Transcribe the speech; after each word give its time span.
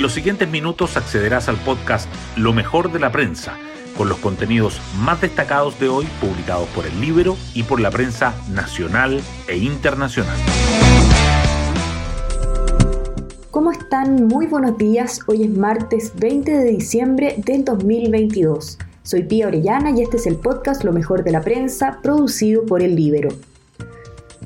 En 0.00 0.04
los 0.04 0.14
siguientes 0.14 0.48
minutos 0.48 0.96
accederás 0.96 1.50
al 1.50 1.58
podcast 1.58 2.08
Lo 2.34 2.54
mejor 2.54 2.90
de 2.90 2.98
la 2.98 3.12
prensa, 3.12 3.58
con 3.98 4.08
los 4.08 4.16
contenidos 4.16 4.80
más 4.98 5.20
destacados 5.20 5.78
de 5.78 5.90
hoy 5.90 6.06
publicados 6.22 6.66
por 6.70 6.86
el 6.86 6.98
libro 7.02 7.36
y 7.52 7.64
por 7.64 7.80
la 7.80 7.90
prensa 7.90 8.34
nacional 8.50 9.20
e 9.46 9.58
internacional. 9.58 10.38
¿Cómo 13.50 13.72
están? 13.72 14.26
Muy 14.26 14.46
buenos 14.46 14.78
días. 14.78 15.20
Hoy 15.26 15.42
es 15.42 15.50
martes 15.50 16.12
20 16.16 16.50
de 16.50 16.64
diciembre 16.64 17.34
del 17.36 17.66
2022. 17.66 18.78
Soy 19.02 19.24
Pía 19.24 19.48
Orellana 19.48 19.90
y 19.90 20.00
este 20.00 20.16
es 20.16 20.26
el 20.26 20.36
podcast 20.36 20.82
Lo 20.82 20.94
mejor 20.94 21.24
de 21.24 21.32
la 21.32 21.42
prensa, 21.42 21.98
producido 22.02 22.64
por 22.64 22.80
el 22.80 22.96
Libero. 22.96 23.28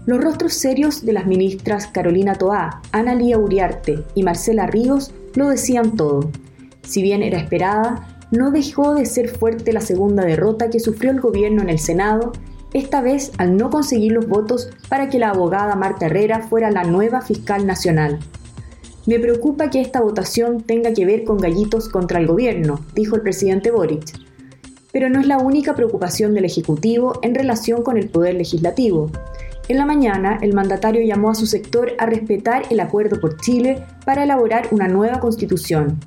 Los 0.06 0.22
rostros 0.22 0.52
serios 0.52 1.06
de 1.06 1.14
las 1.14 1.26
ministras 1.26 1.86
Carolina 1.86 2.34
Toá, 2.34 2.82
Ana 2.92 3.14
Lía 3.14 3.38
Uriarte 3.38 4.04
y 4.14 4.22
Marcela 4.22 4.66
Ríos 4.66 5.12
lo 5.34 5.48
decían 5.48 5.96
todo. 5.96 6.30
Si 6.82 7.00
bien 7.00 7.22
era 7.22 7.38
esperada, 7.38 8.20
no 8.30 8.50
dejó 8.50 8.94
de 8.94 9.06
ser 9.06 9.28
fuerte 9.28 9.72
la 9.72 9.80
segunda 9.80 10.24
derrota 10.24 10.68
que 10.68 10.80
sufrió 10.80 11.10
el 11.10 11.20
gobierno 11.20 11.62
en 11.62 11.70
el 11.70 11.78
Senado, 11.78 12.32
esta 12.74 13.00
vez 13.00 13.32
al 13.38 13.56
no 13.56 13.70
conseguir 13.70 14.12
los 14.12 14.28
votos 14.28 14.68
para 14.90 15.08
que 15.08 15.18
la 15.18 15.30
abogada 15.30 15.74
Marta 15.74 16.06
Herrera 16.06 16.40
fuera 16.40 16.70
la 16.70 16.84
nueva 16.84 17.22
fiscal 17.22 17.66
nacional. 17.66 18.18
Me 19.06 19.18
preocupa 19.18 19.70
que 19.70 19.80
esta 19.80 20.00
votación 20.00 20.62
tenga 20.62 20.92
que 20.92 21.06
ver 21.06 21.24
con 21.24 21.38
gallitos 21.38 21.88
contra 21.88 22.18
el 22.18 22.26
gobierno, 22.26 22.80
dijo 22.94 23.16
el 23.16 23.22
presidente 23.22 23.70
Boric. 23.70 24.18
Pero 24.92 25.08
no 25.08 25.20
es 25.20 25.26
la 25.26 25.38
única 25.38 25.74
preocupación 25.74 26.34
del 26.34 26.44
Ejecutivo 26.44 27.18
en 27.22 27.34
relación 27.34 27.82
con 27.82 27.96
el 27.96 28.08
Poder 28.08 28.34
Legislativo. 28.34 29.10
En 29.66 29.78
la 29.78 29.86
mañana, 29.86 30.38
el 30.42 30.52
mandatario 30.52 31.02
llamó 31.02 31.30
a 31.30 31.34
su 31.34 31.46
sector 31.46 31.92
a 31.98 32.04
respetar 32.04 32.64
el 32.68 32.80
acuerdo 32.80 33.18
por 33.18 33.40
Chile 33.40 33.82
para 34.04 34.24
elaborar 34.24 34.68
una 34.72 34.88
nueva 34.88 35.20
constitución. 35.20 35.98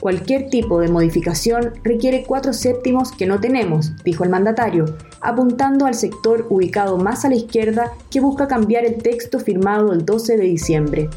Cualquier 0.00 0.48
tipo 0.48 0.80
de 0.80 0.88
modificación 0.88 1.74
requiere 1.84 2.24
cuatro 2.24 2.54
séptimos 2.54 3.12
que 3.12 3.26
no 3.26 3.38
tenemos, 3.38 3.92
dijo 4.02 4.24
el 4.24 4.30
mandatario, 4.30 4.96
apuntando 5.20 5.84
al 5.84 5.94
sector 5.94 6.46
ubicado 6.48 6.96
más 6.96 7.26
a 7.26 7.28
la 7.28 7.36
izquierda 7.36 7.92
que 8.10 8.20
busca 8.20 8.48
cambiar 8.48 8.86
el 8.86 8.96
texto 8.96 9.38
firmado 9.38 9.92
el 9.92 10.06
12 10.06 10.38
de 10.38 10.44
diciembre. 10.44 11.10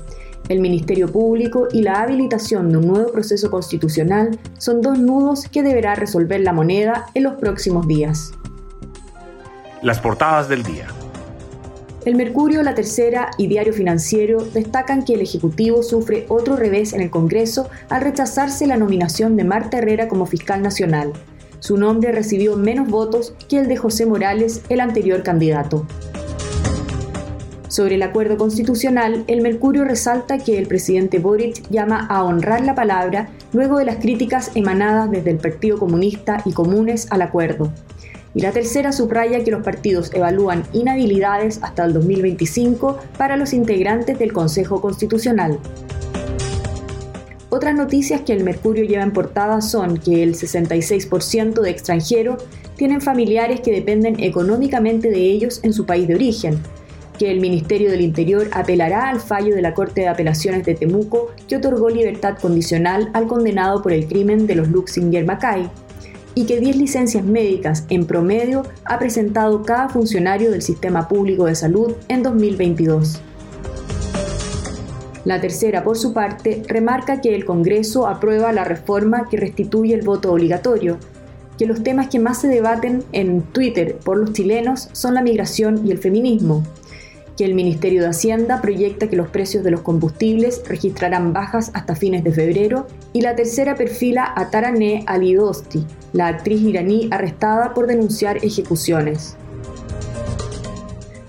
El 0.50 0.60
Ministerio 0.60 1.10
Público 1.10 1.70
y 1.72 1.82
la 1.82 2.02
habilitación 2.02 2.70
de 2.70 2.78
un 2.78 2.88
nuevo 2.88 3.12
proceso 3.12 3.50
constitucional 3.50 4.38
son 4.58 4.82
dos 4.82 5.00
nudos 5.00 5.48
que 5.48 5.64
deberá 5.64 5.96
resolver 5.96 6.42
la 6.42 6.52
moneda 6.52 7.06
en 7.14 7.24
los 7.24 7.36
próximos 7.36 7.88
días. 7.88 8.34
Las 9.82 10.00
portadas 10.00 10.50
del 10.50 10.62
día. 10.62 10.88
El 12.06 12.16
Mercurio, 12.16 12.62
La 12.62 12.76
Tercera 12.76 13.32
y 13.36 13.48
Diario 13.48 13.74
Financiero 13.74 14.46
destacan 14.46 15.04
que 15.04 15.16
el 15.16 15.22
Ejecutivo 15.22 15.82
sufre 15.82 16.28
otro 16.30 16.56
revés 16.56 16.94
en 16.94 17.02
el 17.02 17.10
Congreso 17.10 17.68
al 17.90 18.02
rechazarse 18.02 18.68
la 18.68 18.78
nominación 18.78 19.36
de 19.36 19.44
Marta 19.44 19.80
Herrera 19.80 20.08
como 20.08 20.28
fiscal 20.28 20.62
nacional. 20.62 21.14
Su 21.58 21.78
nombre 21.78 22.12
recibió 22.12 22.58
menos 22.58 22.88
votos 22.90 23.34
que 23.50 23.58
el 23.58 23.68
de 23.68 23.78
José 23.78 24.06
Morales, 24.06 24.62
el 24.70 24.82
anterior 24.82 25.24
candidato. 25.24 25.88
Sobre 27.70 27.96
el 27.96 28.04
acuerdo 28.04 28.38
constitucional, 28.38 29.24
el 29.26 29.42
Mercurio 29.42 29.84
resalta 29.84 30.38
que 30.38 30.60
el 30.60 30.68
presidente 30.68 31.18
Boric 31.18 31.68
llama 31.72 32.06
a 32.08 32.24
honrar 32.24 32.62
la 32.62 32.76
palabra 32.76 33.30
luego 33.52 33.80
de 33.80 33.86
las 33.86 33.96
críticas 33.96 34.52
emanadas 34.54 35.10
desde 35.10 35.32
el 35.32 35.38
Partido 35.38 35.80
Comunista 35.80 36.44
y 36.46 36.54
Comunes 36.54 37.08
al 37.10 37.24
acuerdo. 37.24 37.74
Y 38.36 38.42
la 38.42 38.52
tercera 38.52 38.92
subraya 38.92 39.44
que 39.44 39.52
los 39.52 39.64
partidos 39.64 40.14
evalúan 40.14 40.64
inhabilidades 40.74 41.60
hasta 41.64 41.86
el 41.86 41.94
2025 41.94 43.00
para 43.18 43.38
los 43.38 43.54
integrantes 43.54 44.20
del 44.20 44.34
Consejo 44.34 44.82
Constitucional. 44.82 45.58
Otras 47.50 47.74
noticias 47.74 48.22
que 48.22 48.34
el 48.34 48.44
Mercurio 48.44 48.84
lleva 48.84 49.04
en 49.04 49.14
portada 49.14 49.62
son 49.62 49.98
que 49.98 50.22
el 50.22 50.36
66% 50.36 51.62
de 51.62 51.70
extranjeros 51.70 52.44
tienen 52.76 53.00
familiares 53.00 53.62
que 53.62 53.72
dependen 53.72 54.20
económicamente 54.22 55.10
de 55.10 55.22
ellos 55.22 55.62
en 55.64 55.72
su 55.72 55.86
país 55.86 56.06
de 56.06 56.16
origen, 56.16 56.60
que 57.18 57.32
el 57.32 57.40
Ministerio 57.40 57.90
del 57.90 58.02
Interior 58.02 58.50
apelará 58.52 59.08
al 59.08 59.22
fallo 59.22 59.56
de 59.56 59.62
la 59.62 59.74
Corte 59.74 60.02
de 60.02 60.10
Apelaciones 60.10 60.66
de 60.66 60.76
Temuco 60.76 61.32
que 61.48 61.56
otorgó 61.56 61.90
libertad 61.90 62.38
condicional 62.38 63.10
al 63.14 63.28
condenado 63.28 63.82
por 63.82 63.94
el 63.94 64.06
crimen 64.08 64.46
de 64.48 64.56
los 64.56 64.68
Luxinger 64.68 65.24
Macay, 65.24 65.70
y 66.36 66.46
que 66.46 66.60
10 66.60 66.76
licencias 66.76 67.24
médicas 67.24 67.86
en 67.90 68.06
promedio 68.06 68.64
ha 68.84 69.00
presentado 69.00 69.64
cada 69.64 69.90
funcionario 69.90 70.52
del 70.52 70.62
sistema 70.62 71.08
público 71.08 71.46
de 71.46 71.56
salud 71.56 71.94
en 72.10 72.22
2022. 72.22 73.22
La 75.24 75.42
tercera, 75.42 75.84
por 75.84 75.98
su 75.98 76.14
parte, 76.14 76.62
remarca 76.68 77.20
que 77.20 77.34
el 77.34 77.46
Congreso 77.46 78.06
aprueba 78.06 78.52
la 78.52 78.64
reforma 78.64 79.28
que 79.28 79.38
restituye 79.38 79.96
el 79.96 80.04
voto 80.04 80.32
obligatorio, 80.32 80.98
que 81.58 81.66
los 81.66 81.82
temas 81.82 82.10
que 82.10 82.20
más 82.20 82.42
se 82.42 82.48
debaten 82.48 83.04
en 83.12 83.42
Twitter 83.42 83.98
por 84.04 84.18
los 84.18 84.34
chilenos 84.34 84.90
son 84.92 85.16
la 85.16 85.24
migración 85.24 85.88
y 85.88 85.92
el 85.92 85.98
feminismo, 85.98 86.64
que 87.38 87.46
el 87.46 87.56
Ministerio 87.56 88.02
de 88.02 88.10
Hacienda 88.10 88.62
proyecta 88.62 89.10
que 89.10 89.16
los 89.16 89.30
precios 89.30 89.64
de 89.64 89.72
los 89.72 89.82
combustibles 89.82 90.62
registrarán 90.68 91.34
bajas 91.34 91.72
hasta 91.74 91.96
fines 91.96 92.24
de 92.24 92.32
febrero 92.32 92.86
y 93.12 93.22
la 93.22 93.36
tercera 93.36 93.76
perfila 93.76 94.32
a 94.36 94.52
Taraneh 94.52 95.04
Alidosti, 95.08 95.86
la 96.16 96.28
actriz 96.28 96.62
iraní 96.62 97.10
arrestada 97.12 97.74
por 97.74 97.88
denunciar 97.88 98.38
ejecuciones. 98.38 99.36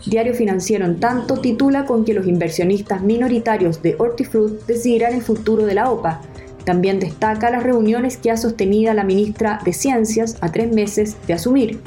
Diario 0.06 0.32
Financiero, 0.32 0.94
tanto, 0.94 1.38
titula 1.38 1.84
con 1.86 2.04
que 2.04 2.14
los 2.14 2.28
inversionistas 2.28 3.02
minoritarios 3.02 3.82
de 3.82 3.96
Hortifruit 3.98 4.64
decidirán 4.68 5.14
el 5.14 5.22
futuro 5.22 5.66
de 5.66 5.74
la 5.74 5.90
OPA. 5.90 6.20
También 6.64 7.00
destaca 7.00 7.50
las 7.50 7.64
reuniones 7.64 8.16
que 8.16 8.30
ha 8.30 8.36
sostenido 8.36 8.94
la 8.94 9.02
ministra 9.02 9.60
de 9.64 9.72
Ciencias 9.72 10.36
a 10.40 10.52
tres 10.52 10.72
meses 10.72 11.16
de 11.26 11.34
asumir 11.34 11.80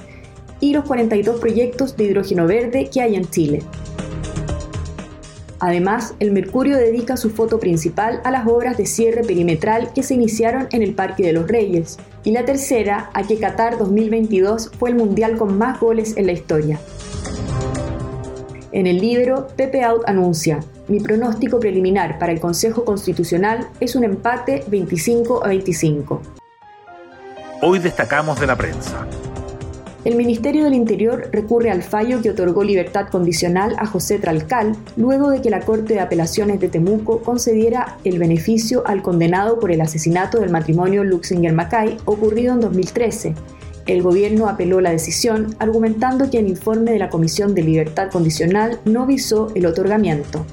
y 0.60 0.74
los 0.74 0.84
42 0.84 1.40
proyectos 1.40 1.96
de 1.96 2.04
hidrógeno 2.04 2.48
verde 2.48 2.90
que 2.92 3.00
hay 3.00 3.16
en 3.16 3.30
Chile. 3.30 3.64
Además, 5.62 6.16
el 6.20 6.32
Mercurio 6.32 6.78
dedica 6.78 7.18
su 7.18 7.30
foto 7.30 7.60
principal 7.60 8.22
a 8.24 8.32
las 8.32 8.48
obras 8.48 8.78
de 8.78 8.86
cierre 8.86 9.24
perimetral 9.24 9.92
que 9.94 10.04
se 10.04 10.14
iniciaron 10.14 10.68
en 10.72 10.84
el 10.84 10.96
Parque 10.96 11.24
de 11.24 11.34
los 11.34 11.48
Reyes, 11.48 11.98
y 12.24 12.32
la 12.32 12.46
tercera 12.46 13.10
a 13.14 13.24
que 13.24 13.38
Qatar 13.38 13.78
2022 13.78 14.72
fue 14.78 14.90
el 14.90 14.96
mundial 14.96 15.38
con 15.38 15.58
más 15.58 15.80
goles 15.80 16.18
en 16.18 16.26
la 16.26 16.34
historia. 16.34 16.80
En 18.72 18.86
el 18.86 19.00
libro, 19.00 19.48
Pepe 19.56 19.84
Out 19.84 20.04
anuncia, 20.08 20.60
mi 20.88 21.00
pronóstico 21.00 21.60
preliminar 21.60 22.20
para 22.20 22.32
el 22.32 22.40
Consejo 22.40 22.86
Constitucional 22.86 23.68
es 23.80 23.96
un 23.96 24.04
empate 24.04 24.64
25 24.68 25.44
a 25.44 25.48
25. 25.48 26.22
Hoy 27.62 27.80
destacamos 27.80 28.40
de 28.40 28.48
la 28.48 28.56
prensa. 28.56 29.06
El 30.06 30.16
Ministerio 30.16 30.64
del 30.64 30.76
Interior 30.76 31.28
recurre 31.34 31.72
al 31.72 31.84
fallo 31.84 32.22
que 32.22 32.30
otorgó 32.30 32.64
libertad 32.64 33.10
condicional 33.10 33.76
a 33.80 33.86
José 33.86 34.18
Tralcal 34.18 34.78
luego 34.96 35.30
de 35.30 35.42
que 35.42 35.50
la 35.50 35.60
Corte 35.60 35.96
de 35.96 36.00
Apelaciones 36.00 36.62
de 36.62 36.70
Temuco 36.70 37.22
concediera 37.22 37.98
el 38.06 38.18
beneficio 38.18 38.88
al 38.88 39.02
condenado 39.02 39.60
por 39.60 39.72
el 39.72 39.82
asesinato 39.82 40.40
del 40.40 40.52
matrimonio 40.52 41.04
Luxinger-Macay 41.04 41.98
ocurrido 42.06 42.54
en 42.54 42.62
2013. 42.62 43.36
El 43.88 44.02
gobierno 44.02 44.48
apeló 44.48 44.80
la 44.80 44.92
decisión 44.92 45.54
argumentando 45.60 46.30
que 46.30 46.40
el 46.40 46.48
informe 46.48 46.92
de 46.92 47.00
la 47.00 47.10
Comisión 47.10 47.54
de 47.54 47.64
Libertad 47.64 48.10
Condicional 48.10 48.80
no 48.86 49.06
visó 49.06 49.52
el 49.54 49.66
otorgamiento. 49.66 50.46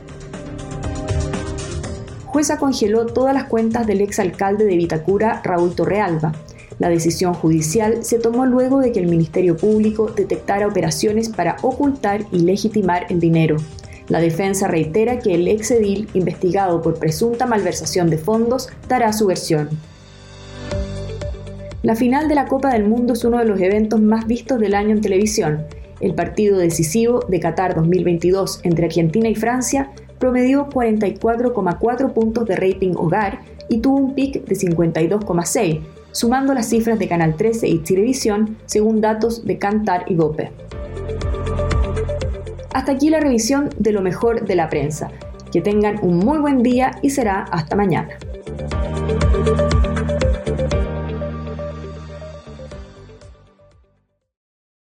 Jueza 2.24 2.58
congeló 2.58 3.06
todas 3.06 3.32
las 3.32 3.44
cuentas 3.44 3.86
del 3.86 4.00
exalcalde 4.00 4.64
de 4.64 4.76
Vitacura, 4.76 5.40
Raúl 5.44 5.74
Torrealba. 5.76 6.32
La 6.78 6.88
decisión 6.90 7.32
judicial 7.32 8.04
se 8.04 8.18
tomó 8.18 8.44
luego 8.44 8.80
de 8.80 8.92
que 8.92 9.00
el 9.00 9.06
Ministerio 9.06 9.56
Público 9.56 10.12
detectara 10.14 10.66
operaciones 10.66 11.30
para 11.30 11.56
ocultar 11.62 12.26
y 12.32 12.40
legitimar 12.40 13.06
el 13.08 13.18
dinero. 13.18 13.56
La 14.08 14.20
defensa 14.20 14.68
reitera 14.68 15.18
que 15.18 15.34
el 15.34 15.48
ex 15.48 15.70
edil, 15.70 16.08
investigado 16.14 16.82
por 16.82 16.98
presunta 16.98 17.46
malversación 17.46 18.10
de 18.10 18.18
fondos, 18.18 18.68
dará 18.88 19.12
su 19.12 19.26
versión. 19.26 19.70
La 21.82 21.96
final 21.96 22.28
de 22.28 22.34
la 22.34 22.46
Copa 22.46 22.72
del 22.72 22.84
Mundo 22.84 23.14
es 23.14 23.24
uno 23.24 23.38
de 23.38 23.44
los 23.46 23.60
eventos 23.60 24.00
más 24.00 24.26
vistos 24.26 24.60
del 24.60 24.74
año 24.74 24.90
en 24.90 25.00
televisión. 25.00 25.64
El 26.00 26.14
partido 26.14 26.58
decisivo 26.58 27.20
de 27.28 27.40
Qatar 27.40 27.74
2022 27.74 28.60
entre 28.64 28.86
Argentina 28.86 29.28
y 29.28 29.34
Francia 29.34 29.90
promedió 30.18 30.68
44,4 30.68 32.12
puntos 32.12 32.46
de 32.46 32.56
rating 32.56 32.92
hogar 32.96 33.40
y 33.68 33.78
tuvo 33.78 33.96
un 33.96 34.14
pic 34.14 34.44
de 34.44 34.54
52,6, 34.54 35.80
sumando 36.12 36.54
las 36.54 36.68
cifras 36.68 36.98
de 36.98 37.08
Canal 37.08 37.36
13 37.36 37.68
y 37.68 37.78
Televisión 37.78 38.56
según 38.66 39.00
datos 39.00 39.44
de 39.44 39.58
Cantar 39.58 40.04
y 40.08 40.16
Gope. 40.16 40.50
Hasta 42.72 42.92
aquí 42.92 43.10
la 43.10 43.20
revisión 43.20 43.70
de 43.78 43.92
lo 43.92 44.02
mejor 44.02 44.44
de 44.44 44.54
la 44.54 44.68
prensa. 44.68 45.10
Que 45.50 45.60
tengan 45.60 45.98
un 46.02 46.18
muy 46.18 46.38
buen 46.38 46.62
día 46.62 46.90
y 47.00 47.10
será 47.10 47.44
hasta 47.50 47.76
mañana. 47.76 48.08